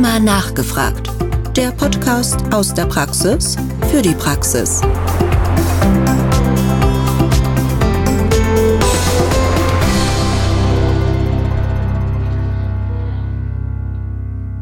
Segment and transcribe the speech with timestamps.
[0.00, 1.10] Rheuma nachgefragt.
[1.54, 3.56] Der Podcast aus der Praxis
[3.90, 4.80] für die Praxis.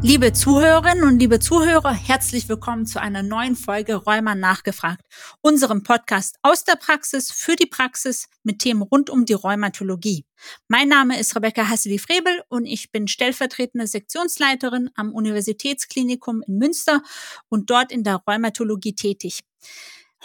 [0.01, 5.01] Liebe Zuhörerinnen und liebe Zuhörer, herzlich willkommen zu einer neuen Folge Rheuma nachgefragt,
[5.41, 10.23] unserem Podcast aus der Praxis für die Praxis mit Themen rund um die Rheumatologie.
[10.69, 17.03] Mein Name ist Rebecca Hasseli-Frebel und ich bin stellvertretende Sektionsleiterin am Universitätsklinikum in Münster
[17.49, 19.41] und dort in der Rheumatologie tätig.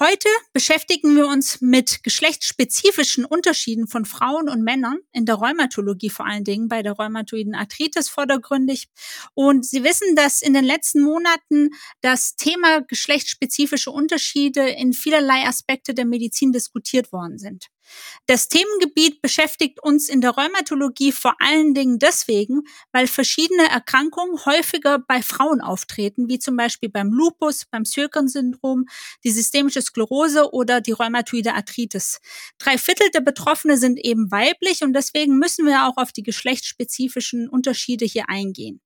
[0.00, 6.26] Heute beschäftigen wir uns mit geschlechtsspezifischen Unterschieden von Frauen und Männern in der Rheumatologie vor
[6.26, 8.88] allen Dingen, bei der rheumatoiden Arthritis vordergründig.
[9.34, 15.94] Und Sie wissen, dass in den letzten Monaten das Thema geschlechtsspezifische Unterschiede in vielerlei Aspekte
[15.94, 17.68] der Medizin diskutiert worden sind.
[18.26, 22.62] Das Themengebiet beschäftigt uns in der Rheumatologie vor allen Dingen deswegen,
[22.92, 28.86] weil verschiedene Erkrankungen häufiger bei Frauen auftreten, wie zum Beispiel beim Lupus, beim Sjögren-Syndrom,
[29.24, 32.20] die systemische Sklerose oder die rheumatoide Arthritis.
[32.58, 37.48] Drei Viertel der Betroffene sind eben weiblich und deswegen müssen wir auch auf die geschlechtsspezifischen
[37.48, 38.80] Unterschiede hier eingehen.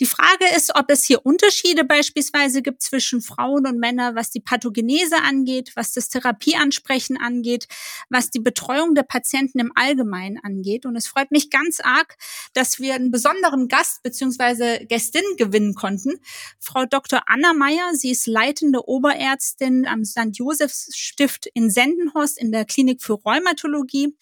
[0.00, 4.40] Die Frage ist, ob es hier Unterschiede beispielsweise gibt zwischen Frauen und Männern, was die
[4.40, 7.68] Pathogenese angeht, was das Therapieansprechen angeht,
[8.08, 10.86] was die Betreuung der Patienten im Allgemeinen angeht.
[10.86, 12.16] Und es freut mich ganz arg,
[12.54, 14.86] dass wir einen besonderen Gast bzw.
[14.86, 16.18] Gästin gewinnen konnten.
[16.58, 17.22] Frau Dr.
[17.26, 20.30] Anna Meyer, sie ist leitende Oberärztin am St.
[20.32, 24.16] Josephs Stift in Sendenhorst in der Klinik für Rheumatologie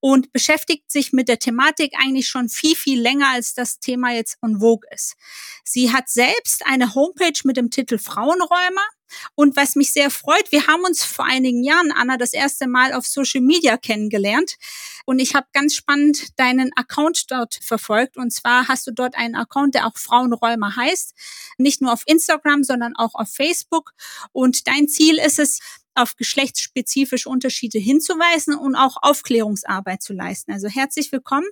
[0.00, 4.38] und beschäftigt sich mit der Thematik eigentlich schon viel, viel länger, als das Thema jetzt
[4.42, 5.16] en vogue ist.
[5.64, 8.86] Sie hat selbst eine Homepage mit dem Titel Frauenräumer.
[9.34, 12.92] Und was mich sehr freut, wir haben uns vor einigen Jahren, Anna, das erste Mal
[12.92, 14.56] auf Social Media kennengelernt.
[15.04, 18.16] Und ich habe ganz spannend deinen Account dort verfolgt.
[18.16, 21.14] Und zwar hast du dort einen Account, der auch Frauenräumer heißt.
[21.58, 23.92] Nicht nur auf Instagram, sondern auch auf Facebook.
[24.32, 25.60] Und dein Ziel ist es,
[25.96, 30.52] auf geschlechtsspezifische Unterschiede hinzuweisen und auch Aufklärungsarbeit zu leisten.
[30.52, 31.46] Also herzlich willkommen.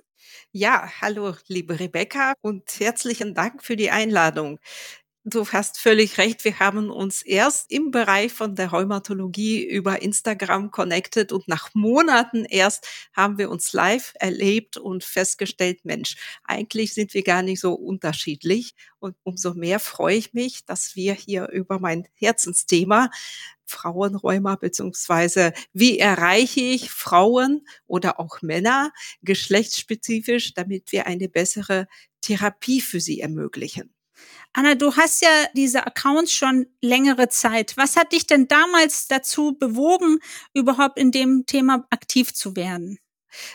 [0.51, 4.59] Ja, hallo, liebe Rebecca und herzlichen Dank für die Einladung.
[5.27, 6.43] Du hast völlig recht.
[6.45, 12.45] Wir haben uns erst im Bereich von der Rheumatologie über Instagram connected und nach Monaten
[12.45, 17.73] erst haben wir uns live erlebt und festgestellt, Mensch, eigentlich sind wir gar nicht so
[17.73, 18.75] unterschiedlich.
[18.99, 23.09] Und umso mehr freue ich mich, dass wir hier über mein Herzensthema
[23.65, 28.91] Frauenräumer beziehungsweise wie erreiche ich Frauen oder auch Männer
[29.23, 31.87] geschlechtsspezifisch, damit wir eine bessere
[32.21, 33.95] Therapie für sie ermöglichen.
[34.53, 37.75] Anna, du hast ja diese Accounts schon längere Zeit.
[37.77, 40.19] Was hat dich denn damals dazu bewogen,
[40.53, 42.99] überhaupt in dem Thema aktiv zu werden?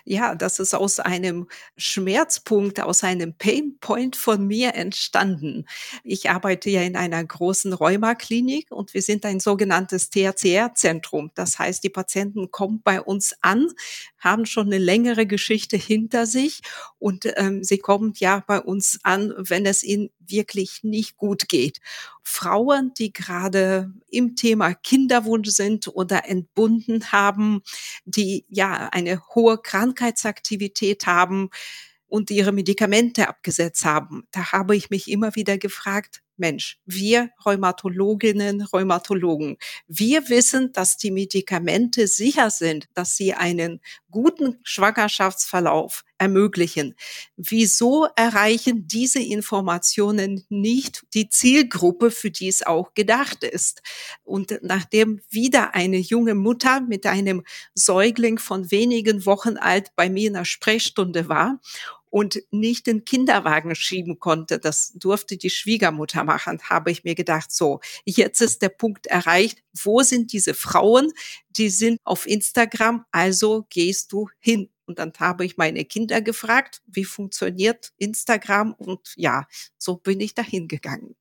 [0.05, 5.67] Ja, das ist aus einem Schmerzpunkt, aus einem Painpoint von mir entstanden.
[6.05, 11.31] Ich arbeite ja in einer großen Rheumaklinik und wir sind ein sogenanntes THCR-Zentrum.
[11.35, 13.69] Das heißt, die Patienten kommen bei uns an,
[14.19, 16.61] haben schon eine längere Geschichte hinter sich
[16.99, 21.81] und ähm, sie kommen ja bei uns an, wenn es ihnen wirklich nicht gut geht.
[22.25, 27.63] Frauen, die gerade im Thema Kinderwunsch sind oder entbunden haben,
[28.05, 31.51] die ja eine hohe Krankheitsaktivität haben
[32.07, 34.25] und ihre Medikamente abgesetzt haben.
[34.33, 39.57] Da habe ich mich immer wieder gefragt, Mensch, wir Rheumatologinnen, Rheumatologen,
[39.87, 43.81] wir wissen, dass die Medikamente sicher sind, dass sie einen
[44.11, 46.95] guten Schwangerschaftsverlauf ermöglichen.
[47.37, 53.83] Wieso erreichen diese Informationen nicht die Zielgruppe, für die es auch gedacht ist?
[54.23, 60.29] Und nachdem wieder eine junge Mutter mit einem Säugling von wenigen Wochen alt bei mir
[60.29, 61.61] in der Sprechstunde war
[62.11, 64.59] und nicht den Kinderwagen schieben konnte.
[64.59, 69.63] Das durfte die Schwiegermutter machen, habe ich mir gedacht, so, jetzt ist der Punkt erreicht.
[69.83, 71.13] Wo sind diese Frauen?
[71.57, 74.69] Die sind auf Instagram, also gehst du hin.
[74.87, 78.75] Und dann habe ich meine Kinder gefragt, wie funktioniert Instagram?
[78.75, 79.47] Und ja,
[79.79, 81.15] so bin ich dahin gegangen.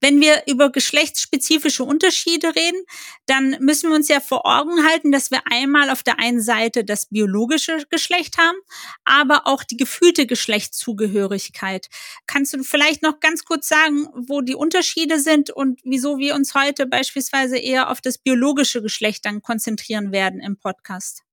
[0.00, 2.82] Wenn wir über geschlechtsspezifische Unterschiede reden,
[3.26, 6.84] dann müssen wir uns ja vor Augen halten, dass wir einmal auf der einen Seite
[6.84, 8.58] das biologische Geschlecht haben,
[9.04, 11.88] aber auch die gefühlte Geschlechtszugehörigkeit.
[12.26, 16.54] Kannst du vielleicht noch ganz kurz sagen, wo die Unterschiede sind und wieso wir uns
[16.54, 21.27] heute beispielsweise eher auf das biologische Geschlecht dann konzentrieren werden im Podcast?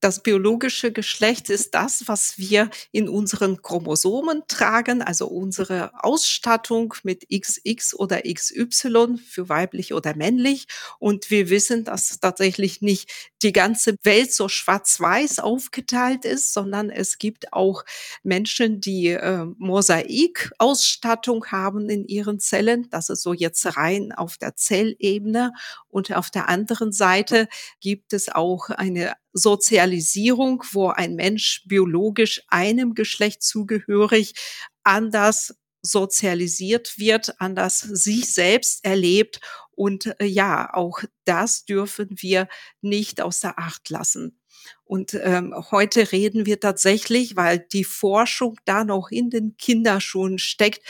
[0.00, 7.26] Das biologische Geschlecht ist das, was wir in unseren Chromosomen tragen, also unsere Ausstattung mit
[7.28, 10.66] XX oder XY für weiblich oder männlich.
[10.98, 13.10] Und wir wissen, dass tatsächlich nicht
[13.42, 17.84] die ganze Welt so schwarz-weiß aufgeteilt ist, sondern es gibt auch
[18.22, 22.88] Menschen, die äh, Mosaikausstattung haben in ihren Zellen.
[22.90, 25.52] Das ist so jetzt rein auf der Zellebene.
[25.88, 27.48] Und auf der anderen Seite
[27.80, 34.34] gibt es auch eine Sozialisierung, wo ein Mensch biologisch einem Geschlecht zugehörig
[34.82, 39.40] anders sozialisiert wird, anders sich selbst erlebt.
[39.70, 42.48] Und äh, ja, auch das dürfen wir
[42.82, 44.40] nicht außer Acht lassen.
[44.84, 50.84] Und ähm, heute reden wir tatsächlich, weil die Forschung da noch in den Kinderschuhen steckt,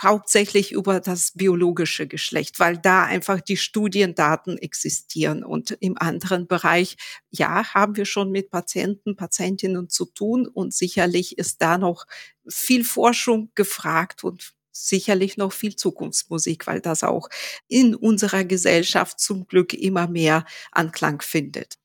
[0.00, 5.44] hauptsächlich über das biologische Geschlecht, weil da einfach die Studiendaten existieren.
[5.44, 6.96] Und im anderen Bereich,
[7.30, 12.06] ja, haben wir schon mit Patienten, Patientinnen zu tun und sicherlich ist da noch
[12.48, 17.28] viel Forschung gefragt und sicherlich noch viel Zukunftsmusik, weil das auch
[17.68, 21.81] in unserer Gesellschaft zum Glück immer mehr Anklang findet.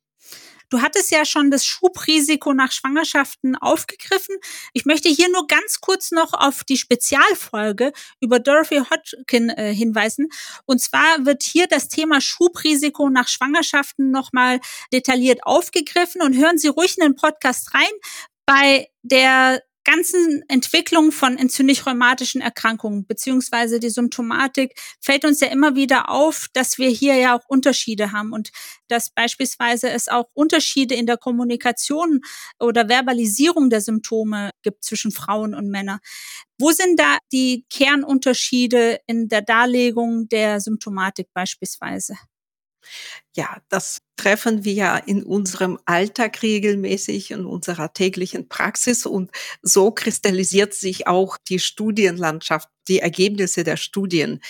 [0.70, 4.36] Du hattest ja schon das Schubrisiko nach Schwangerschaften aufgegriffen.
[4.74, 10.28] Ich möchte hier nur ganz kurz noch auf die Spezialfolge über Dorothy Hodgkin äh, hinweisen.
[10.66, 14.60] Und zwar wird hier das Thema Schubrisiko nach Schwangerschaften nochmal
[14.92, 17.84] detailliert aufgegriffen und hören Sie ruhig in den Podcast rein.
[18.46, 26.10] Bei der ganzen Entwicklung von entzündlich-rheumatischen Erkrankungen beziehungsweise die Symptomatik fällt uns ja immer wieder
[26.10, 28.52] auf, dass wir hier ja auch Unterschiede haben und
[28.90, 32.20] dass beispielsweise es auch Unterschiede in der Kommunikation
[32.60, 36.00] oder Verbalisierung der Symptome gibt zwischen Frauen und Männern.
[36.60, 42.16] Wo sind da die Kernunterschiede in der Darlegung der Symptomatik beispielsweise?
[43.36, 49.32] Ja, das treffen wir ja in unserem Alltag regelmäßig in unserer täglichen Praxis und
[49.62, 54.42] so kristallisiert sich auch die Studienlandschaft, die Ergebnisse der Studien.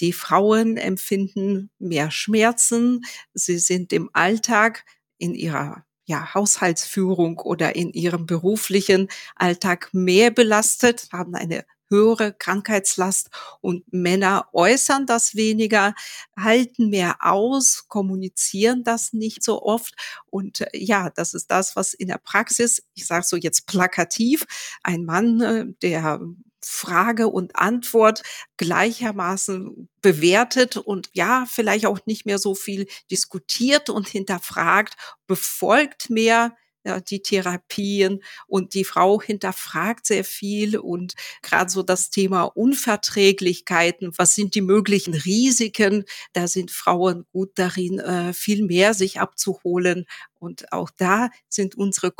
[0.00, 3.04] Die Frauen empfinden mehr Schmerzen,
[3.34, 4.84] sie sind im Alltag
[5.18, 13.30] in ihrer ja, Haushaltsführung oder in ihrem beruflichen Alltag mehr belastet, haben eine höhere Krankheitslast
[13.60, 15.94] und Männer äußern das weniger,
[16.38, 19.94] halten mehr aus, kommunizieren das nicht so oft.
[20.26, 24.46] Und äh, ja, das ist das, was in der Praxis, ich sage so jetzt plakativ,
[24.82, 26.20] ein Mann, äh, der
[26.66, 28.22] Frage und Antwort
[28.56, 34.96] gleichermaßen bewertet und ja, vielleicht auch nicht mehr so viel diskutiert und hinterfragt,
[35.26, 36.56] befolgt mehr
[36.86, 44.12] ja, die Therapien und die Frau hinterfragt sehr viel und gerade so das Thema Unverträglichkeiten,
[44.16, 50.06] was sind die möglichen Risiken, da sind Frauen gut darin, äh, viel mehr sich abzuholen
[50.38, 52.12] und auch da sind unsere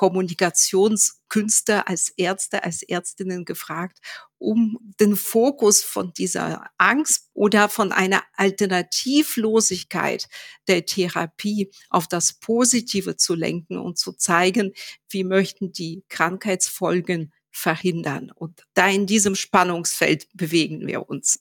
[1.36, 3.98] Kommunikationskünste als Ärzte, als Ärztinnen gefragt,
[4.38, 10.28] um den Fokus von dieser Angst oder von einer Alternativlosigkeit
[10.68, 14.72] der Therapie auf das Positive zu lenken und zu zeigen,
[15.10, 18.30] wie möchten die Krankheitsfolgen verhindern.
[18.34, 21.40] Und da in diesem Spannungsfeld bewegen wir uns.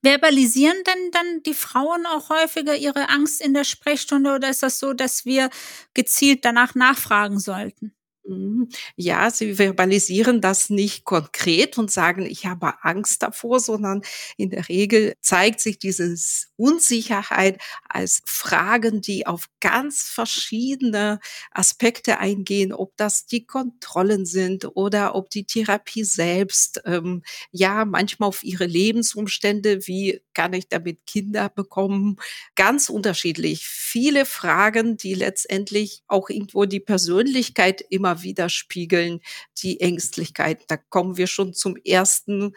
[0.00, 4.78] Verbalisieren denn dann die Frauen auch häufiger ihre Angst in der Sprechstunde oder ist das
[4.78, 5.50] so, dass wir
[5.92, 7.95] gezielt danach nachfragen sollten?
[8.28, 8.68] Mhm.
[8.96, 14.02] Ja, sie verbalisieren das nicht konkret und sagen, ich habe Angst davor, sondern
[14.36, 16.16] in der Regel zeigt sich diese
[16.56, 21.20] Unsicherheit als Fragen, die auf ganz verschiedene
[21.52, 28.28] Aspekte eingehen, ob das die Kontrollen sind oder ob die Therapie selbst, ähm, ja, manchmal
[28.28, 32.16] auf ihre Lebensumstände, wie kann ich damit Kinder bekommen,
[32.54, 33.66] ganz unterschiedlich.
[33.66, 39.20] Viele Fragen, die letztendlich auch irgendwo die Persönlichkeit immer widerspiegeln,
[39.62, 40.62] die Ängstlichkeit.
[40.68, 42.54] Da kommen wir schon zum ersten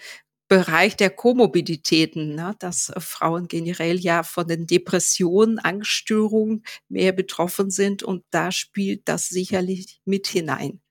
[0.50, 8.04] Bereich der Komorbiditäten, ne, dass Frauen generell ja von den Depressionen, Angststörungen mehr betroffen sind
[8.04, 10.82] und da spielt das sicherlich mit hinein.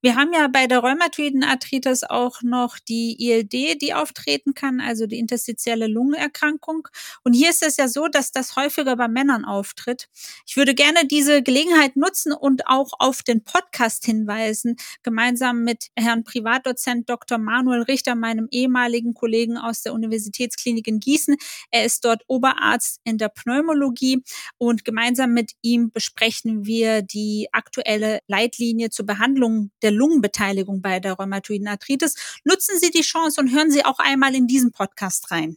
[0.00, 5.06] Wir haben ja bei der rheumatoiden Arthritis auch noch die ILD, die auftreten kann, also
[5.06, 6.88] die interstitielle Lungenerkrankung.
[7.24, 10.08] Und hier ist es ja so, dass das häufiger bei Männern auftritt.
[10.46, 16.24] Ich würde gerne diese Gelegenheit nutzen und auch auf den Podcast hinweisen, gemeinsam mit Herrn
[16.24, 17.38] Privatdozent Dr.
[17.38, 21.36] Manuel Richter, meinem ehemaligen Kollegen aus der Universitätsklinik in Gießen.
[21.70, 24.22] Er ist dort Oberarzt in der Pneumologie
[24.58, 31.14] und gemeinsam mit ihm besprechen wir die aktuelle Leitlinie zur Behandlung der Lungenbeteiligung bei der
[31.14, 32.14] rheumatoiden Arthritis.
[32.44, 35.56] Nutzen Sie die Chance und hören Sie auch einmal in diesen Podcast rein.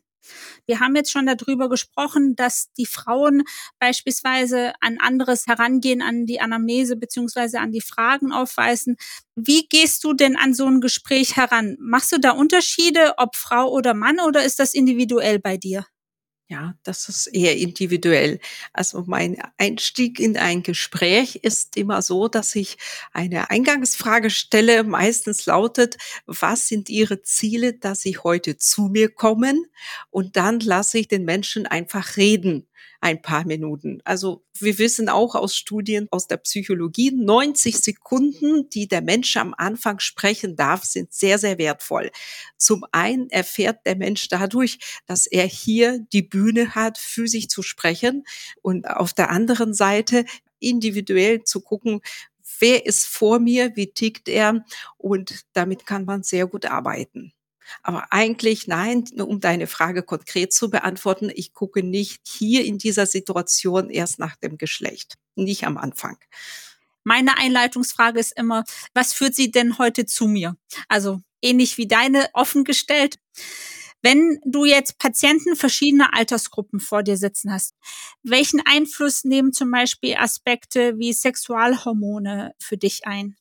[0.65, 3.43] Wir haben jetzt schon darüber gesprochen, dass die Frauen
[3.79, 8.97] beispielsweise an anderes Herangehen an die Anamnese beziehungsweise an die Fragen aufweisen.
[9.35, 11.77] Wie gehst du denn an so ein Gespräch heran?
[11.79, 15.85] Machst du da Unterschiede, ob Frau oder Mann, oder ist das individuell bei dir?
[16.51, 18.41] Ja, das ist eher individuell.
[18.73, 22.77] Also mein Einstieg in ein Gespräch ist immer so, dass ich
[23.13, 24.83] eine Eingangsfrage stelle.
[24.83, 29.65] Meistens lautet, was sind Ihre Ziele, dass Sie heute zu mir kommen?
[30.09, 32.67] Und dann lasse ich den Menschen einfach reden
[33.01, 33.99] ein paar Minuten.
[34.05, 39.55] Also wir wissen auch aus Studien aus der Psychologie, 90 Sekunden, die der Mensch am
[39.57, 42.11] Anfang sprechen darf, sind sehr, sehr wertvoll.
[42.57, 44.77] Zum einen erfährt der Mensch dadurch,
[45.07, 48.23] dass er hier die Bühne hat, für sich zu sprechen
[48.61, 50.25] und auf der anderen Seite
[50.59, 52.01] individuell zu gucken,
[52.59, 54.63] wer ist vor mir, wie tickt er
[54.97, 57.33] und damit kann man sehr gut arbeiten.
[57.83, 63.05] Aber eigentlich nein, um deine Frage konkret zu beantworten, ich gucke nicht hier in dieser
[63.05, 66.17] Situation erst nach dem Geschlecht, nicht am Anfang.
[67.03, 68.63] Meine Einleitungsfrage ist immer,
[68.93, 70.55] was führt Sie denn heute zu mir?
[70.87, 73.17] Also ähnlich wie deine offen gestellt.
[74.03, 77.75] Wenn du jetzt Patienten verschiedener Altersgruppen vor dir sitzen hast,
[78.23, 83.35] welchen Einfluss nehmen zum Beispiel Aspekte wie Sexualhormone für dich ein?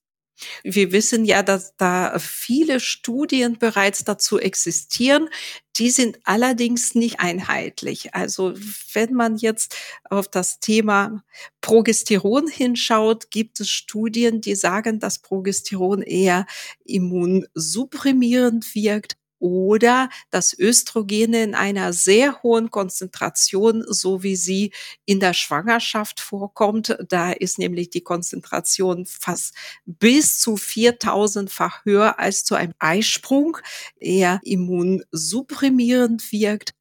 [0.62, 5.28] Wir wissen ja, dass da viele Studien bereits dazu existieren.
[5.76, 8.14] Die sind allerdings nicht einheitlich.
[8.14, 8.54] Also
[8.92, 9.76] wenn man jetzt
[10.08, 11.22] auf das Thema
[11.60, 16.46] Progesteron hinschaut, gibt es Studien, die sagen, dass Progesteron eher
[16.84, 24.72] immunsupprimierend wirkt oder dass Östrogene in einer sehr hohen Konzentration, so wie sie
[25.06, 29.54] in der Schwangerschaft vorkommt, da ist nämlich die Konzentration fast
[29.86, 33.58] bis zu 4000-fach höher als zu einem Eisprung,
[33.98, 36.74] eher immunsupprimierend wirkt.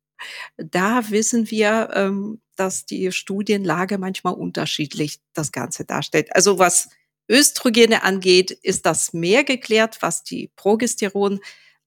[0.57, 6.35] Da wissen wir, ähm, dass die Studienlage manchmal unterschiedlich das Ganze darstellt.
[6.35, 6.89] Also was
[7.29, 11.39] Östrogene angeht, ist das mehr geklärt, was die Progesteron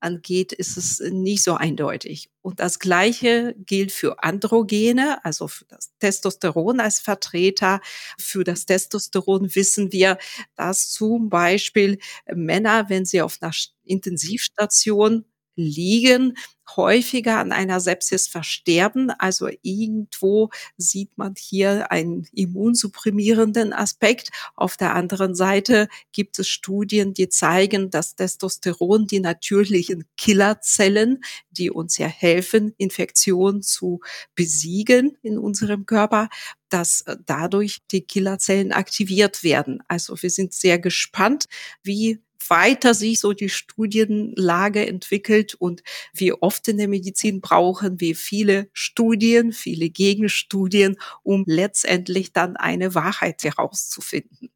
[0.02, 2.30] angeht, ist es nicht so eindeutig.
[2.42, 7.80] Und das Gleiche gilt für Androgene, also für das Testosteron als Vertreter.
[8.18, 10.18] Für das Testosteron wissen wir,
[10.56, 11.98] dass zum Beispiel
[12.32, 13.52] Männer, wenn sie auf einer
[13.84, 15.24] Intensivstation
[15.56, 16.34] liegen,
[16.76, 19.10] häufiger an einer Sepsis versterben.
[19.10, 24.30] Also irgendwo sieht man hier einen immunsupprimierenden Aspekt.
[24.54, 31.70] Auf der anderen Seite gibt es Studien, die zeigen, dass Testosteron die natürlichen Killerzellen, die
[31.70, 34.00] uns ja helfen, Infektionen zu
[34.34, 36.28] besiegen in unserem Körper,
[36.68, 39.82] dass äh, dadurch die Killerzellen aktiviert werden.
[39.88, 41.46] Also wir sind sehr gespannt,
[41.82, 45.82] wie weiter sich so die Studienlage entwickelt und
[46.12, 52.94] wie oft in der Medizin brauchen wir viele Studien, viele Gegenstudien, um letztendlich dann eine
[52.94, 54.50] Wahrheit herauszufinden.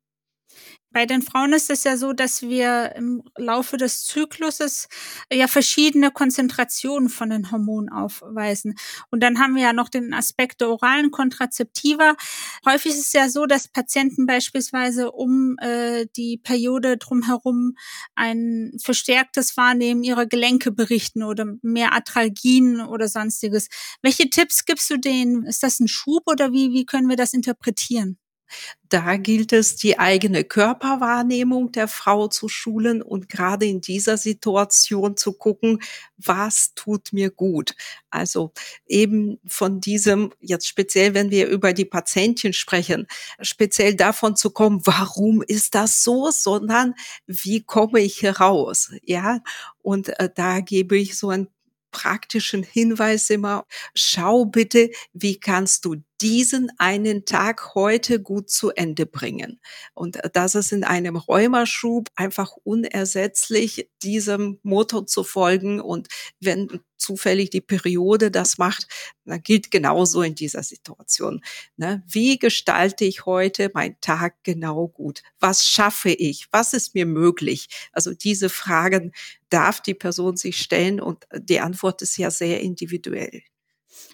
[0.97, 4.89] Bei den Frauen ist es ja so, dass wir im Laufe des Zykluses
[5.31, 8.77] ja verschiedene Konzentrationen von den Hormonen aufweisen.
[9.11, 12.17] Und dann haben wir ja noch den Aspekt der oralen Kontrazeptiva.
[12.65, 17.77] Häufig ist es ja so, dass Patienten beispielsweise um äh, die Periode drumherum
[18.15, 23.69] ein verstärktes Wahrnehmen ihrer Gelenke berichten oder mehr Atralgien oder sonstiges.
[24.01, 25.45] Welche Tipps gibst du denen?
[25.45, 28.17] Ist das ein Schub oder wie, wie können wir das interpretieren?
[28.89, 35.17] Da gilt es, die eigene Körperwahrnehmung der Frau zu schulen und gerade in dieser Situation
[35.17, 35.81] zu gucken,
[36.17, 37.75] was tut mir gut.
[38.11, 38.53] Also
[38.87, 43.07] eben von diesem, jetzt speziell, wenn wir über die Patientin sprechen,
[43.41, 46.95] speziell davon zu kommen, warum ist das so, sondern
[47.27, 48.93] wie komme ich heraus?
[49.03, 49.41] Ja,
[49.83, 51.49] und äh, da gebe ich so ein
[51.97, 59.07] praktischen Hinweis immer, schau bitte, wie kannst du diesen einen Tag heute gut zu Ende
[59.07, 59.61] bringen.
[59.95, 65.81] Und äh, das ist in einem Räumerschub einfach unersetzlich, diesem Motto zu folgen.
[65.81, 66.09] Und
[66.41, 68.87] wenn zufällig die Periode das macht,
[69.25, 71.43] dann gilt genauso in dieser Situation.
[71.77, 72.03] Ne?
[72.09, 75.23] Wie gestalte ich heute meinen Tag genau gut?
[75.39, 76.47] Was schaffe ich?
[76.53, 77.69] Was ist mir möglich?
[77.93, 79.13] Also diese Fragen
[79.51, 83.43] darf die Person sich stellen und die Antwort ist ja sehr individuell.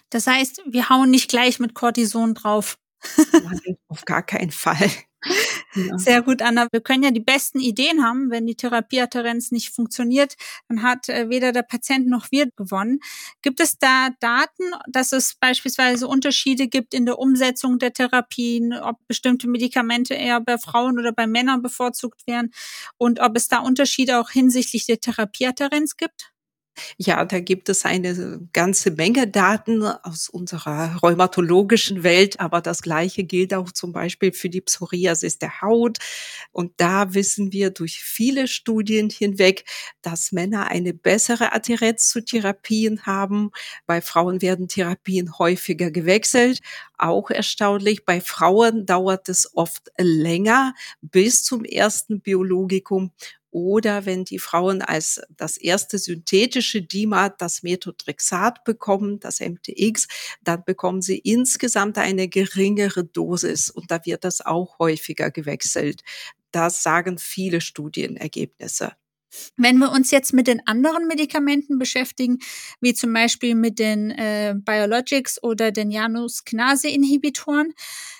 [0.09, 2.77] Das heißt, wir hauen nicht gleich mit Cortison drauf.
[3.31, 4.89] Nein, auf gar keinen Fall.
[5.75, 5.97] Ja.
[5.97, 6.67] Sehr gut, Anna.
[6.71, 8.29] Wir können ja die besten Ideen haben.
[8.29, 10.35] Wenn die Therapieadherenz nicht funktioniert,
[10.67, 12.99] dann hat äh, weder der Patient noch wir gewonnen.
[13.41, 18.97] Gibt es da Daten, dass es beispielsweise Unterschiede gibt in der Umsetzung der Therapien, ob
[19.07, 22.53] bestimmte Medikamente eher bei Frauen oder bei Männern bevorzugt werden
[22.97, 26.32] und ob es da Unterschiede auch hinsichtlich der Therapieadherenz gibt?
[26.97, 33.23] Ja, da gibt es eine ganze Menge Daten aus unserer rheumatologischen Welt, aber das Gleiche
[33.23, 35.99] gilt auch zum Beispiel für die Psoriasis der Haut.
[36.51, 39.65] Und da wissen wir durch viele Studien hinweg,
[40.01, 43.51] dass Männer eine bessere Adherenz zu Therapien haben.
[43.85, 46.61] Bei Frauen werden Therapien häufiger gewechselt.
[46.97, 53.11] Auch erstaunlich, bei Frauen dauert es oft länger bis zum ersten Biologikum
[53.53, 60.07] oder wenn die Frauen als das erste synthetische DIMAT das Methotrexat bekommen, das MTX,
[60.41, 66.01] dann bekommen sie insgesamt eine geringere Dosis und da wird das auch häufiger gewechselt.
[66.51, 68.93] Das sagen viele Studienergebnisse.
[69.57, 72.39] Wenn wir uns jetzt mit den anderen Medikamenten beschäftigen,
[72.81, 77.73] wie zum Beispiel mit den äh, Biologics oder den Janus-Kinase-Inhibitoren,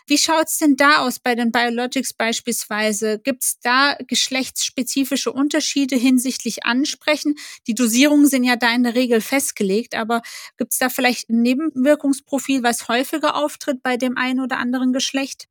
[0.05, 3.20] wie schaut's denn da aus bei den Biologics beispielsweise?
[3.20, 7.36] Gibt's da geschlechtsspezifische Unterschiede hinsichtlich Ansprechen?
[7.67, 10.22] Die Dosierungen sind ja da in der Regel festgelegt, aber
[10.58, 15.48] gibt's da vielleicht ein Nebenwirkungsprofil, was häufiger auftritt bei dem einen oder anderen Geschlecht?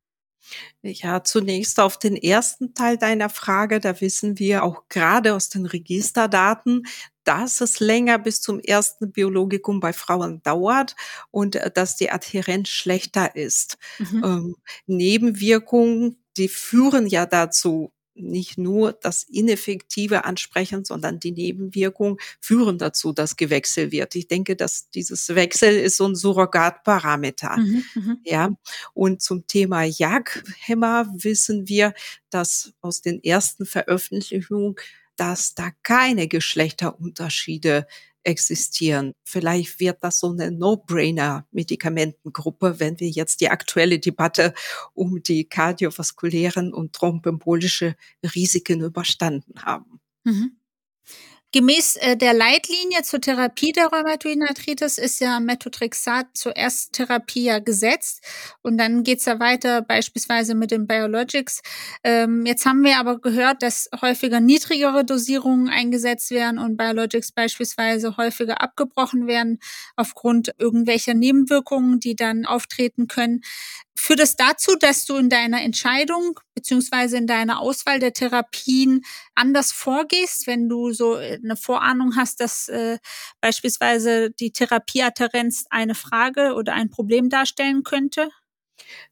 [0.81, 3.79] Ja, zunächst auf den ersten Teil deiner Frage.
[3.79, 6.85] Da wissen wir auch gerade aus den Registerdaten,
[7.23, 10.95] dass es länger bis zum ersten Biologikum bei Frauen dauert
[11.31, 13.77] und äh, dass die Adhärenz schlechter ist.
[13.99, 14.23] Mhm.
[14.23, 14.55] Ähm,
[14.87, 23.11] Nebenwirkungen, die führen ja dazu, nicht nur das ineffektive Ansprechen, sondern die Nebenwirkungen führen dazu,
[23.13, 24.15] dass gewechselt wird.
[24.15, 27.57] Ich denke, dass dieses Wechsel ist so ein Surrogatparameter.
[27.57, 28.17] Mhm, mhm.
[28.23, 28.49] ja.
[28.93, 31.93] Und zum Thema Jagdhämmer wissen wir,
[32.29, 34.75] dass aus den ersten Veröffentlichungen,
[35.15, 37.87] dass da keine Geschlechterunterschiede
[38.23, 39.13] existieren.
[39.23, 44.53] Vielleicht wird das so eine No-Brainer-Medikamentengruppe, wenn wir jetzt die aktuelle Debatte
[44.93, 47.95] um die kardiovaskulären und thrombembolische
[48.35, 49.99] Risiken überstanden haben.
[50.23, 50.57] Mhm.
[51.53, 57.59] Gemäß äh, der Leitlinie zur Therapie der Rheumatoiden Arthritis ist ja Methotrexat zur Ersttherapie ja
[57.59, 58.25] gesetzt
[58.63, 61.61] und dann geht's ja weiter beispielsweise mit den Biologics.
[62.03, 68.17] Ähm, jetzt haben wir aber gehört, dass häufiger niedrigere Dosierungen eingesetzt werden und Biologics beispielsweise
[68.17, 69.59] häufiger abgebrochen werden
[69.95, 73.41] aufgrund irgendwelcher Nebenwirkungen, die dann auftreten können.
[73.95, 79.01] Führt es dazu, dass du in deiner Entscheidung beziehungsweise in deiner Auswahl der Therapien
[79.35, 82.97] anders vorgehst, wenn du so äh, eine Vorahnung hast, dass äh,
[83.41, 88.29] beispielsweise die Therapieadherenz eine Frage oder ein Problem darstellen könnte?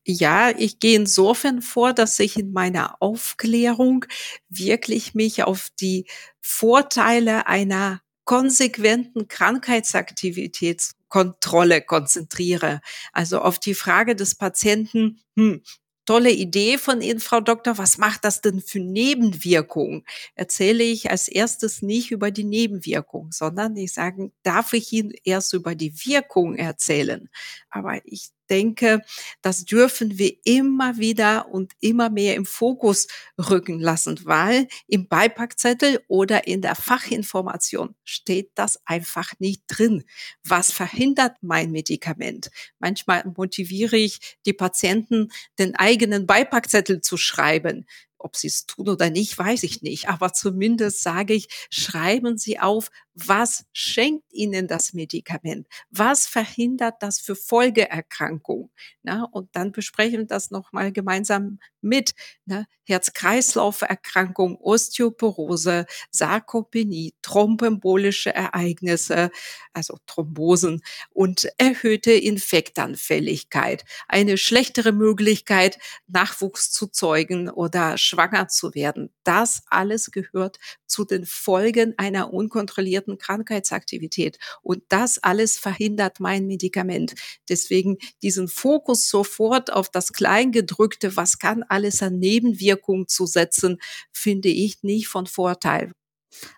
[0.06, 4.06] Ja, ich gehe insofern vor, dass ich in meiner Aufklärung
[4.50, 6.08] wirklich mich auf die
[6.42, 8.02] Vorteile einer
[8.32, 12.80] konsequenten Krankheitsaktivitätskontrolle konzentriere.
[13.12, 15.62] Also auf die Frage des Patienten, hm,
[16.06, 17.78] tolle Idee von Ihnen, Frau Doktor.
[17.78, 20.06] Was macht das denn für Nebenwirkungen?
[20.34, 25.52] Erzähle ich als erstes nicht über die Nebenwirkung, sondern ich sage, darf ich Ihnen erst
[25.52, 27.28] über die Wirkung erzählen?
[27.70, 29.02] Aber ich denke,
[29.42, 33.08] das dürfen wir immer wieder und immer mehr im Fokus
[33.40, 40.04] rücken lassen, weil im Beipackzettel oder in der Fachinformation steht das einfach nicht drin.
[40.44, 42.52] Was verhindert mein Medikament?
[42.80, 47.86] Manchmal motiviere ich die Patienten, den eigenen Beipackzettel zu schreiben.
[48.18, 50.10] Ob sie es tun oder nicht, weiß ich nicht.
[50.10, 55.68] Aber zumindest sage ich, schreiben Sie auf, was schenkt Ihnen das Medikament?
[55.90, 58.70] Was verhindert das für Folgeerkrankungen?
[59.04, 62.14] Na, und dann besprechen wir das nochmal gemeinsam mit.
[62.46, 62.68] Ne?
[62.86, 69.32] Herz-Kreislauf-Erkrankung, Osteoporose, Sarkopenie, thrombembolische Ereignisse,
[69.74, 73.86] also Thrombosen und erhöhte Infektanfälligkeit.
[74.08, 79.14] Eine schlechtere Möglichkeit, Nachwuchs zu zeugen oder schwanger zu werden.
[79.24, 84.38] Das alles gehört zu den Folgen einer unkontrollierten Krankheitsaktivität.
[84.62, 87.14] Und das alles verhindert mein Medikament.
[87.50, 93.78] Deswegen diesen Fokus sofort auf das Kleingedrückte, was kann alles an Nebenwirkungen zu setzen,
[94.12, 95.92] finde ich nicht von Vorteil.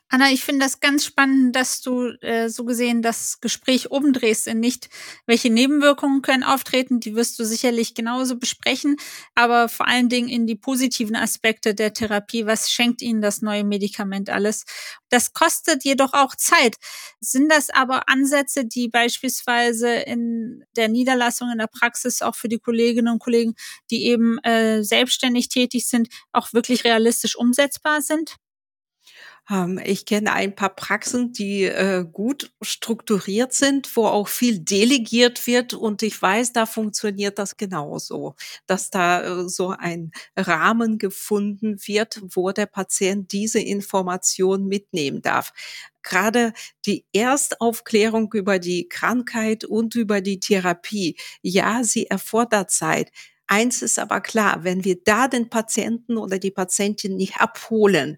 [0.09, 4.59] Anna, ich finde das ganz spannend, dass du äh, so gesehen das Gespräch umdrehst in
[4.59, 4.89] nicht,
[5.25, 8.97] welche Nebenwirkungen können auftreten, die wirst du sicherlich genauso besprechen,
[9.33, 12.45] aber vor allen Dingen in die positiven Aspekte der Therapie.
[12.45, 14.65] Was schenkt ihnen das neue Medikament alles?
[15.09, 16.75] Das kostet jedoch auch Zeit.
[17.19, 22.59] Sind das aber Ansätze, die beispielsweise in der Niederlassung, in der Praxis auch für die
[22.59, 23.55] Kolleginnen und Kollegen,
[23.89, 28.35] die eben äh, selbstständig tätig sind, auch wirklich realistisch umsetzbar sind?
[29.49, 35.45] Ähm, ich kenne ein paar Praxen, die äh, gut strukturiert sind, wo auch viel delegiert
[35.47, 38.35] wird und ich weiß, da funktioniert das genauso,
[38.67, 45.51] dass da äh, so ein Rahmen gefunden wird, wo der Patient diese Information mitnehmen darf
[46.05, 46.51] gerade
[46.85, 53.09] die Erstaufklärung über die Krankheit und über die Therapie, ja, sie erfordert Zeit.
[53.47, 58.17] Eins ist aber klar, wenn wir da den Patienten oder die Patientin nicht abholen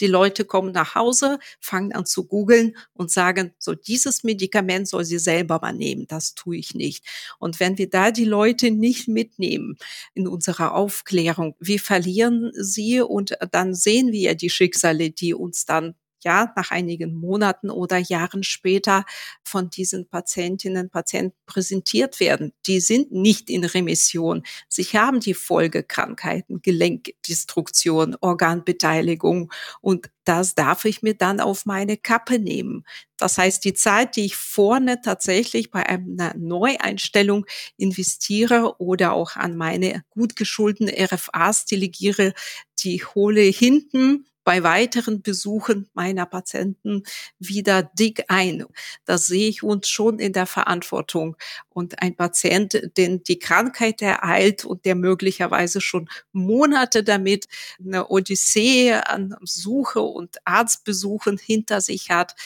[0.00, 5.04] die Leute kommen nach Hause, fangen an zu googeln und sagen, so dieses Medikament soll
[5.04, 6.06] sie selber mal nehmen.
[6.08, 7.04] Das tue ich nicht.
[7.38, 9.78] Und wenn wir da die Leute nicht mitnehmen
[10.14, 15.64] in unserer Aufklärung, wir verlieren sie und dann sehen wir ja die Schicksale, die uns
[15.64, 15.94] dann
[16.26, 19.04] ja, nach einigen Monaten oder Jahren später
[19.44, 22.52] von diesen Patientinnen und Patienten präsentiert werden.
[22.66, 24.42] Die sind nicht in Remission.
[24.68, 32.40] Sie haben die Folgekrankheiten, Gelenkdestruktion, Organbeteiligung und das darf ich mir dann auf meine Kappe
[32.40, 32.84] nehmen.
[33.16, 39.56] Das heißt, die Zeit, die ich vorne tatsächlich bei einer Neueinstellung investiere oder auch an
[39.56, 42.34] meine gut geschulten RFAs delegiere,
[42.80, 47.02] die hole hinten bei weiteren Besuchen meiner Patienten
[47.40, 48.64] wieder dick ein.
[49.04, 51.36] Das sehe ich uns schon in der Verantwortung.
[51.68, 57.48] Und ein Patient, den die Krankheit ereilt und der möglicherweise schon Monate damit
[57.84, 62.36] eine Odyssee an Suche und Arztbesuchen hinter sich hat,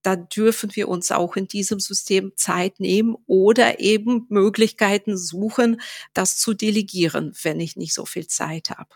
[0.00, 5.78] da dürfen wir uns auch in diesem System Zeit nehmen oder eben Möglichkeiten suchen,
[6.14, 8.94] das zu delegieren, wenn ich nicht so viel Zeit habe.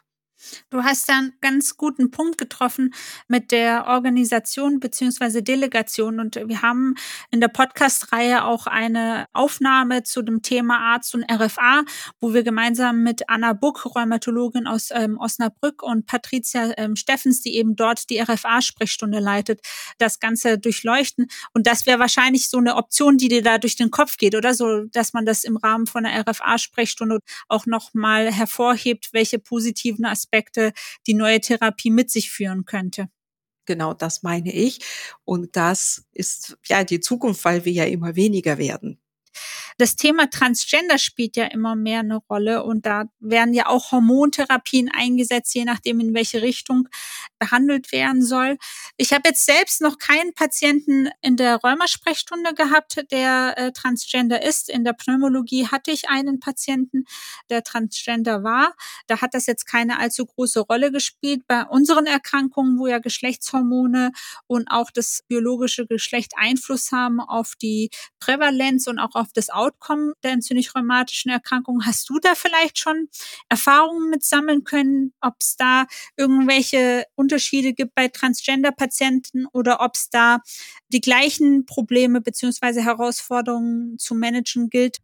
[0.71, 2.95] Du hast da einen ganz guten Punkt getroffen
[3.29, 6.21] mit der Organisation beziehungsweise Delegation.
[6.21, 6.95] Und wir haben
[7.31, 11.85] in der Podcast-Reihe auch eine Aufnahme zu dem Thema Arzt und RFA,
[12.21, 17.57] wo wir gemeinsam mit Anna Buck, Rheumatologin aus ähm, Osnabrück und Patricia ähm, Steffens, die
[17.57, 19.61] eben dort die RFA-Sprechstunde leitet,
[19.99, 21.29] das Ganze durchleuchten.
[21.53, 24.55] Und das wäre wahrscheinlich so eine Option, die dir da durch den Kopf geht, oder
[24.55, 30.34] so, dass man das im Rahmen von einer RFA-Sprechstunde auch nochmal hervorhebt, welche positiven Aspekte
[30.35, 30.73] Aspekte
[31.07, 33.09] die neue Therapie mit sich führen könnte.
[33.67, 34.81] Genau, das meine ich.
[35.25, 39.01] Und das ist ja die Zukunft, weil wir ja immer weniger werden.
[39.79, 44.91] Das Thema Transgender spielt ja immer mehr eine Rolle und da werden ja auch Hormontherapien
[44.93, 46.89] eingesetzt, je nachdem, in welche Richtung
[47.39, 48.57] behandelt werden soll.
[48.97, 54.69] Ich habe jetzt selbst noch keinen Patienten in der Rheumasprechstunde gehabt, der äh, Transgender ist.
[54.71, 57.05] In der Pneumologie hatte ich einen Patienten,
[57.51, 58.75] der Transgender war.
[59.07, 61.43] Da hat das jetzt keine allzu große Rolle gespielt.
[61.47, 64.13] Bei unseren Erkrankungen, wo ja Geschlechtshormone
[64.47, 70.13] und auch das biologische Geschlecht Einfluss haben auf die Prävalenz und auch auf das Outcome
[70.23, 71.85] der entzündlich-rheumatischen Erkrankung.
[71.87, 73.09] Hast du da vielleicht schon
[73.49, 80.11] Erfahrungen mit sammeln können, ob es da irgendwelche Unterschiede gibt bei Transgender-Patienten oder ob es
[80.11, 80.41] da
[80.89, 84.99] die gleichen Probleme beziehungsweise Herausforderungen zu managen gilt?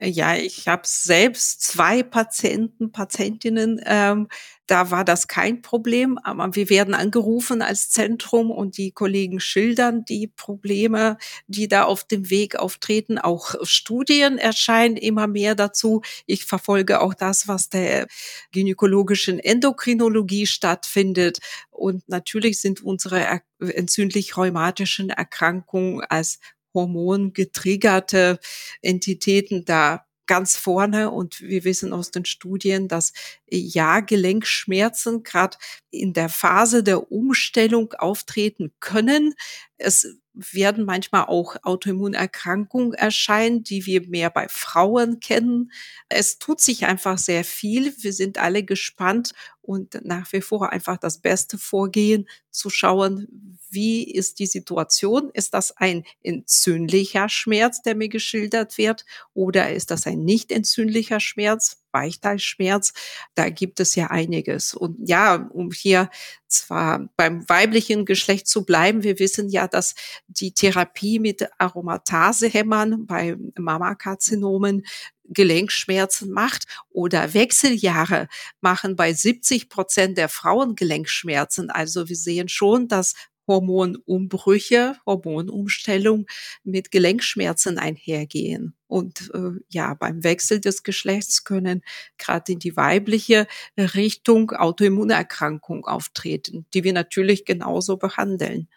[0.00, 4.28] Ja, ich habe selbst zwei Patienten, Patientinnen, ähm,
[4.66, 10.06] da war das kein Problem, aber wir werden angerufen als Zentrum und die Kollegen schildern
[10.06, 13.18] die Probleme, die da auf dem Weg auftreten.
[13.18, 16.00] Auch Studien erscheinen immer mehr dazu.
[16.24, 18.06] Ich verfolge auch das, was der
[18.52, 21.40] gynäkologischen Endokrinologie stattfindet.
[21.70, 26.38] Und natürlich sind unsere entzündlich-rheumatischen Erkrankungen als
[26.74, 28.38] hormongetriggerte
[28.82, 33.12] Entitäten da ganz vorne und wir wissen aus den Studien, dass
[33.50, 35.58] ja Gelenkschmerzen gerade
[35.90, 39.34] in der Phase der Umstellung auftreten können.
[39.76, 45.70] Es werden manchmal auch Autoimmunerkrankungen erscheinen, die wir mehr bei Frauen kennen.
[46.08, 47.94] Es tut sich einfach sehr viel.
[47.98, 49.32] Wir sind alle gespannt
[49.62, 55.30] und nach wie vor einfach das beste Vorgehen zu schauen, wie ist die Situation?
[55.32, 61.20] Ist das ein entzündlicher Schmerz, der mir geschildert wird, oder ist das ein nicht entzündlicher
[61.20, 61.80] Schmerz?
[61.94, 62.92] Weichteilschmerz.
[63.34, 64.74] Da gibt es ja einiges.
[64.74, 66.10] Und ja, um hier
[66.48, 69.94] zwar beim weiblichen Geschlecht zu bleiben, wir wissen ja, dass
[70.26, 74.84] die Therapie mit Aromatasehämmern bei Mammakarzinomen
[75.26, 78.28] Gelenkschmerzen macht oder Wechseljahre
[78.60, 81.70] machen bei 70 Prozent der Frauen Gelenkschmerzen.
[81.70, 83.14] Also wir sehen schon, dass
[83.46, 86.26] Hormonumbrüche, Hormonumstellung
[86.64, 88.74] mit Gelenkschmerzen einhergehen.
[88.86, 91.82] Und äh, ja, beim Wechsel des Geschlechts können
[92.18, 93.46] gerade in die weibliche
[93.78, 98.68] Richtung Autoimmunerkrankungen auftreten, die wir natürlich genauso behandeln.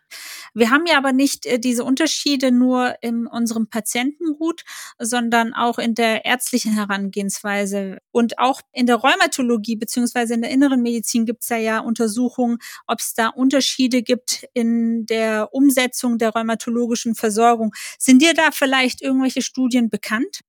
[0.53, 4.63] Wir haben ja aber nicht äh, diese Unterschiede nur in unserem Patientengut,
[4.97, 7.97] sondern auch in der ärztlichen Herangehensweise.
[8.11, 12.57] Und auch in der Rheumatologie beziehungsweise in der inneren Medizin gibt es ja, ja Untersuchungen,
[12.87, 17.73] ob es da Unterschiede gibt in der Umsetzung der rheumatologischen Versorgung.
[17.99, 20.06] Sind dir da vielleicht irgendwelche Studien bekannt?
[20.07, 20.39] erkannt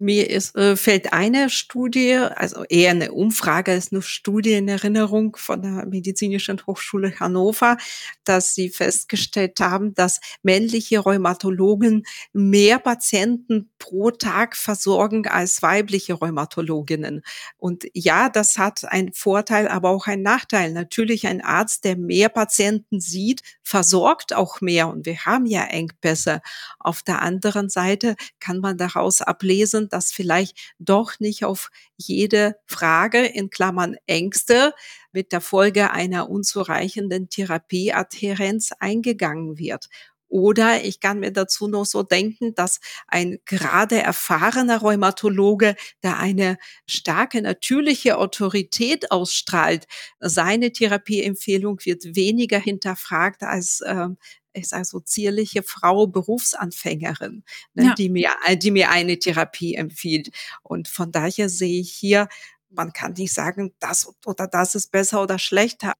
[0.00, 5.34] mir ist, äh, fällt eine Studie, also eher eine Umfrage als nur Studie in Erinnerung
[5.36, 7.76] von der Medizinischen Hochschule Hannover,
[8.22, 17.22] dass sie festgestellt haben, dass männliche Rheumatologen mehr Patienten pro Tag versorgen als weibliche Rheumatologinnen.
[17.56, 20.72] Und ja, das hat einen Vorteil, aber auch einen Nachteil.
[20.72, 24.88] Natürlich ein Arzt, der mehr Patienten sieht, versorgt auch mehr.
[24.88, 26.40] Und wir haben ja Engpässe.
[26.78, 29.47] Auf der anderen Seite kann man daraus ablesen,
[29.88, 34.74] dass vielleicht doch nicht auf jede Frage in Klammern Ängste
[35.12, 39.88] mit der Folge einer unzureichenden Therapieadhärenz eingegangen wird.
[40.28, 46.58] Oder ich kann mir dazu noch so denken, dass ein gerade erfahrener Rheumatologe, der eine
[46.86, 49.86] starke natürliche Autorität ausstrahlt,
[50.20, 54.08] seine Therapieempfehlung wird weniger hinterfragt als äh,
[54.52, 57.94] ich sage so zierliche Frau, Berufsanfängerin, ne, ja.
[57.94, 60.30] die mir, die mir eine Therapie empfiehlt.
[60.62, 62.28] Und von daher sehe ich hier,
[62.70, 65.94] man kann nicht sagen, das oder das ist besser oder schlechter.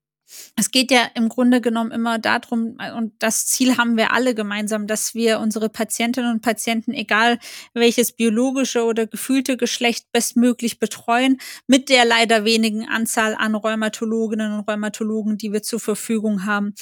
[0.56, 4.86] Es geht ja im Grunde genommen immer darum, und das Ziel haben wir alle gemeinsam,
[4.86, 7.38] dass wir unsere Patientinnen und Patienten, egal
[7.72, 14.68] welches biologische oder gefühlte Geschlecht, bestmöglich betreuen, mit der leider wenigen Anzahl an Rheumatologinnen und
[14.68, 16.74] Rheumatologen, die wir zur Verfügung haben.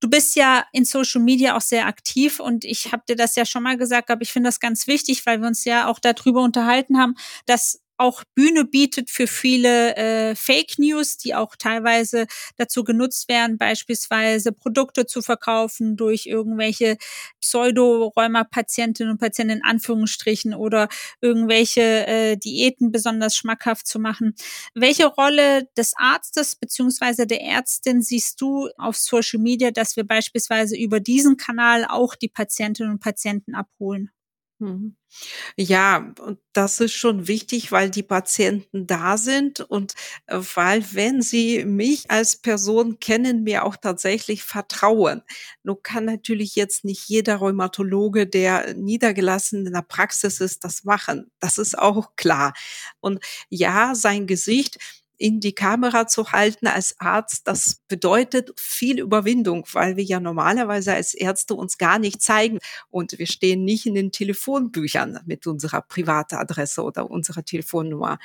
[0.00, 3.44] Du bist ja in Social Media auch sehr aktiv und ich habe dir das ja
[3.44, 6.42] schon mal gesagt, aber ich finde das ganz wichtig, weil wir uns ja auch darüber
[6.42, 7.14] unterhalten haben,
[7.46, 13.58] dass auch Bühne bietet für viele äh, Fake News, die auch teilweise dazu genutzt werden,
[13.58, 16.96] beispielsweise Produkte zu verkaufen durch irgendwelche
[17.40, 20.88] Pseudo-Rheuma-Patientinnen und Patienten in Anführungsstrichen oder
[21.20, 24.34] irgendwelche äh, Diäten besonders schmackhaft zu machen.
[24.74, 30.76] Welche Rolle des Arztes beziehungsweise der Ärztin siehst du auf Social Media, dass wir beispielsweise
[30.76, 34.10] über diesen Kanal auch die Patientinnen und Patienten abholen?
[34.62, 34.94] Mhm.
[35.56, 39.94] Ja, und das ist schon wichtig, weil die Patienten da sind und
[40.26, 45.22] äh, weil, wenn sie mich als Person kennen, mir auch tatsächlich vertrauen.
[45.62, 51.30] Nur kann natürlich jetzt nicht jeder Rheumatologe, der niedergelassen in der Praxis ist, das machen.
[51.40, 52.52] Das ist auch klar.
[53.00, 54.78] Und ja, sein Gesicht
[55.20, 60.94] in die Kamera zu halten als Arzt, das bedeutet viel Überwindung, weil wir ja normalerweise
[60.94, 65.82] als Ärzte uns gar nicht zeigen und wir stehen nicht in den Telefonbüchern mit unserer
[65.82, 68.18] Privatadresse oder unserer Telefonnummer.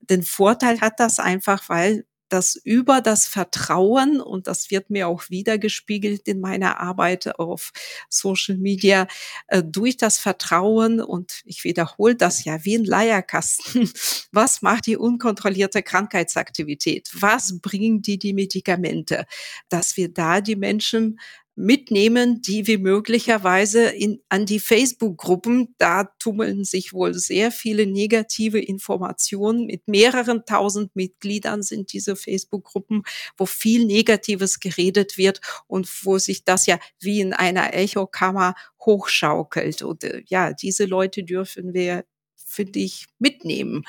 [0.00, 5.30] Den Vorteil hat das einfach, weil dass über das Vertrauen, und das wird mir auch
[5.30, 7.72] wiedergespiegelt in meiner Arbeit auf
[8.08, 9.06] Social Media,
[9.48, 13.90] äh, durch das Vertrauen, und ich wiederhole das ja wie ein Leierkasten,
[14.32, 17.10] was macht die unkontrollierte Krankheitsaktivität?
[17.14, 19.26] Was bringen die die Medikamente?
[19.68, 21.18] Dass wir da die Menschen
[21.58, 28.60] mitnehmen, die wir möglicherweise in, an die Facebook-Gruppen, da tummeln sich wohl sehr viele negative
[28.60, 29.66] Informationen.
[29.66, 33.02] Mit mehreren tausend Mitgliedern sind diese Facebook-Gruppen,
[33.36, 39.82] wo viel Negatives geredet wird und wo sich das ja wie in einer Echokammer hochschaukelt.
[39.82, 42.04] Und äh, ja, diese Leute dürfen wir
[42.48, 43.84] finde ich, mitnehmen.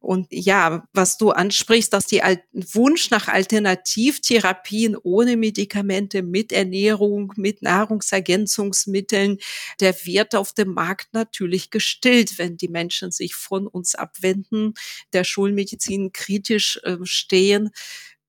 [0.00, 7.32] Und ja, was du ansprichst, dass die Al Wunsch nach Alternativtherapien ohne Medikamente, mit Ernährung,
[7.36, 9.38] mit Nahrungsergänzungsmitteln,
[9.80, 14.74] der wird auf dem Markt natürlich gestillt, wenn die Menschen sich von uns abwenden,
[15.12, 17.70] der Schulmedizin kritisch äh, stehen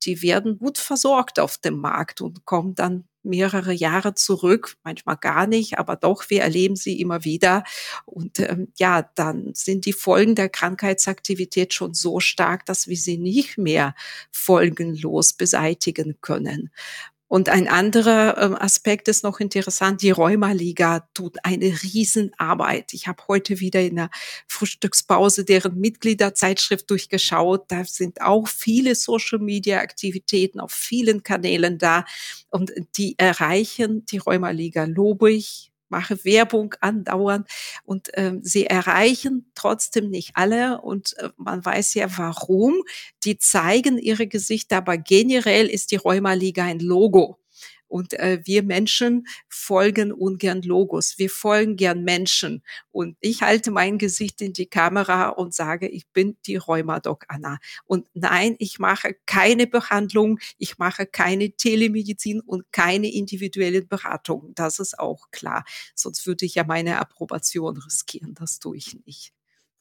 [0.03, 5.47] die werden gut versorgt auf dem Markt und kommen dann mehrere Jahre zurück, manchmal gar
[5.47, 7.63] nicht, aber doch, wir erleben sie immer wieder.
[8.05, 13.17] Und ähm, ja, dann sind die Folgen der Krankheitsaktivität schon so stark, dass wir sie
[13.17, 13.95] nicht mehr
[14.31, 16.71] folgenlos beseitigen können.
[17.27, 20.01] Und ein anderer ähm, Aspekt ist noch interessant.
[20.01, 22.93] Die Rheumaliga tut eine Riesenarbeit.
[22.93, 24.09] Ich habe heute wieder in der
[24.47, 27.65] Frühstückspause deren Mitgliederzeitschrift durchgeschaut.
[27.67, 32.05] Da sind auch viele Social-Media-Aktivitäten auf vielen Kanälen da.
[32.49, 37.47] Und die erreichen die Rheumaliga lobe ich mache Werbung andauernd
[37.83, 42.75] und ähm, sie erreichen trotzdem nicht alle und äh, man weiß ja warum.
[43.23, 47.39] Die zeigen ihre Gesichter, aber generell ist die Rheumaliga ein Logo.
[47.87, 51.17] Und äh, wir Menschen folgen ungern Logos.
[51.17, 52.63] Wir folgen gern Menschen.
[52.91, 57.59] Und ich halte mein Gesicht in die Kamera und sage, ich bin die Rheumadoc Anna.
[57.85, 64.53] Und nein, ich mache keine Behandlung, ich mache keine Telemedizin und keine individuellen Beratungen.
[64.55, 65.63] Das ist auch klar.
[65.95, 68.33] Sonst würde ich ja meine Approbation riskieren.
[68.35, 69.36] Das tue ich nicht.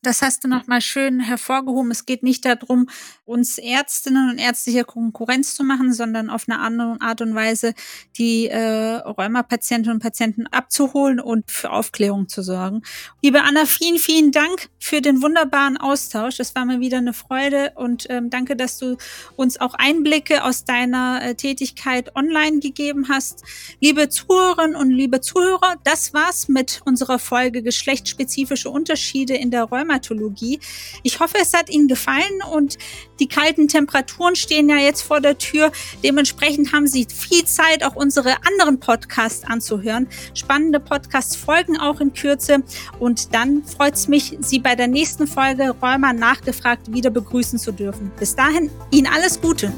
[0.07, 1.91] Das hast du nochmal schön hervorgehoben.
[1.91, 2.89] Es geht nicht darum,
[3.25, 7.75] uns Ärztinnen und ärztliche Konkurrenz zu machen, sondern auf eine andere Art und Weise
[8.17, 12.83] die äh, Rheuma-Patientinnen und Patienten abzuholen und für Aufklärung zu sorgen.
[13.21, 16.39] Liebe Anna, vielen, vielen Dank für den wunderbaren Austausch.
[16.39, 18.99] Es war mir wieder eine Freude und ähm, danke, dass du
[19.35, 23.43] uns auch Einblicke aus deiner äh, Tätigkeit online gegeben hast.
[23.81, 29.96] Liebe Zuhörerinnen und liebe Zuhörer, das war's mit unserer Folge geschlechtsspezifische Unterschiede in der Rheuma
[29.97, 30.61] Rheumatologie.
[31.03, 32.79] Ich hoffe, es hat Ihnen gefallen und
[33.19, 35.73] die kalten Temperaturen stehen ja jetzt vor der Tür.
[36.03, 40.09] Dementsprechend haben Sie viel Zeit, auch unsere anderen Podcasts anzuhören.
[40.35, 42.63] Spannende Podcasts folgen auch in Kürze
[42.99, 47.73] und dann freut es mich, Sie bei der nächsten Folge Rheuma nachgefragt wieder begrüßen zu
[47.73, 48.11] dürfen.
[48.19, 49.73] Bis dahin, Ihnen alles Gute.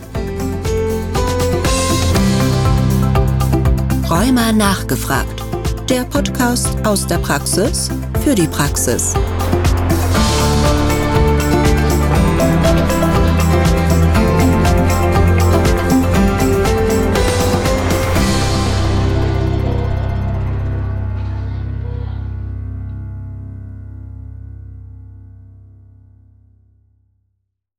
[4.08, 5.42] Rheuma nachgefragt.
[5.88, 7.88] Der Podcast aus der Praxis
[8.22, 9.14] für die Praxis.